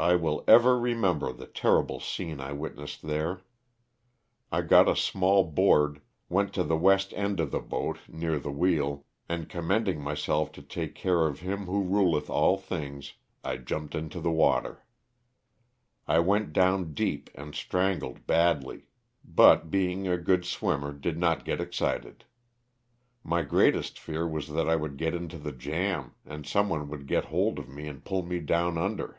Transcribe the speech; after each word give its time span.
I 0.00 0.14
will 0.14 0.44
ever 0.46 0.78
remember 0.78 1.32
the 1.32 1.48
terrible 1.48 1.98
scene 1.98 2.38
I 2.40 2.52
witnessed 2.52 3.02
there. 3.02 3.40
I 4.52 4.62
got 4.62 4.88
a 4.88 4.94
small 4.94 5.42
board, 5.42 6.00
went 6.28 6.52
to 6.54 6.62
the 6.62 6.76
west 6.76 7.12
end 7.16 7.40
of 7.40 7.50
the 7.50 7.58
boat, 7.58 7.98
near 8.06 8.38
the 8.38 8.52
wheel, 8.52 9.06
and 9.28 9.48
commending 9.48 10.00
myself 10.00 10.52
to 10.52 10.60
the 10.62 10.86
care 10.86 11.26
of 11.26 11.40
Him 11.40 11.66
who 11.66 11.82
ruleth 11.82 12.30
all 12.30 12.56
things, 12.56 13.14
I 13.42 13.56
jumped 13.56 13.96
into 13.96 14.20
the 14.20 14.30
water. 14.30 14.84
I 16.06 16.20
went 16.20 16.52
down 16.52 16.94
deep 16.94 17.28
and 17.34 17.52
strangled 17.56 18.24
badly, 18.24 18.86
but, 19.24 19.68
being 19.68 20.06
a 20.06 20.16
good 20.16 20.42
94 20.42 20.42
LOSS 20.42 20.42
OF 20.42 20.42
THE 20.42 20.46
SULTANA. 20.46 20.78
swimmer, 20.88 20.92
did 20.96 21.18
not 21.18 21.44
get 21.44 21.60
excited. 21.60 22.24
My 23.24 23.42
greatest 23.42 23.98
fear 23.98 24.28
was 24.28 24.50
that 24.52 24.68
I 24.68 24.76
would 24.76 24.96
get 24.96 25.12
into 25.14 25.38
the 25.38 25.50
jam 25.50 26.14
and 26.24 26.46
someone 26.46 26.88
would 26.88 27.08
get 27.08 27.24
hold 27.24 27.58
of 27.58 27.68
me 27.68 27.88
and 27.88 28.04
pull 28.04 28.22
me 28.22 28.38
down 28.38 28.78
under. 28.78 29.18